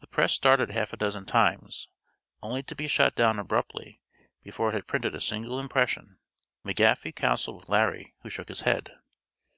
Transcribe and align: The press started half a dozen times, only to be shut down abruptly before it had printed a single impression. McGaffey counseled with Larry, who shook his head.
The 0.00 0.06
press 0.06 0.32
started 0.32 0.70
half 0.70 0.94
a 0.94 0.96
dozen 0.96 1.26
times, 1.26 1.88
only 2.40 2.62
to 2.62 2.74
be 2.74 2.88
shut 2.88 3.14
down 3.14 3.38
abruptly 3.38 4.00
before 4.42 4.70
it 4.70 4.72
had 4.72 4.86
printed 4.86 5.14
a 5.14 5.20
single 5.20 5.60
impression. 5.60 6.16
McGaffey 6.64 7.14
counseled 7.14 7.56
with 7.60 7.68
Larry, 7.68 8.14
who 8.22 8.30
shook 8.30 8.48
his 8.48 8.62
head. 8.62 8.94